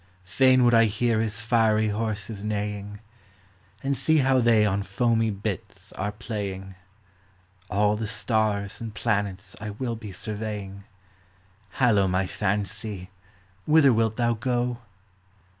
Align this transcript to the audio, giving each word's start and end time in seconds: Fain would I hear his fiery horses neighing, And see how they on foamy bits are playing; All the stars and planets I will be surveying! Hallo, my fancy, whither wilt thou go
Fain 0.23 0.63
would 0.63 0.73
I 0.73 0.85
hear 0.85 1.19
his 1.19 1.41
fiery 1.41 1.89
horses 1.89 2.43
neighing, 2.43 3.01
And 3.83 3.95
see 3.95 4.17
how 4.17 4.39
they 4.41 4.65
on 4.65 4.81
foamy 4.81 5.29
bits 5.29 5.93
are 5.93 6.11
playing; 6.11 6.73
All 7.69 7.95
the 7.95 8.07
stars 8.07 8.81
and 8.81 8.95
planets 8.95 9.55
I 9.61 9.69
will 9.69 9.95
be 9.95 10.11
surveying! 10.11 10.85
Hallo, 11.73 12.07
my 12.07 12.25
fancy, 12.25 13.11
whither 13.67 13.93
wilt 13.93 14.15
thou 14.15 14.33
go 14.33 14.79